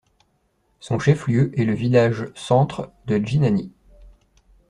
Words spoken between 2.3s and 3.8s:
centre de Djinany.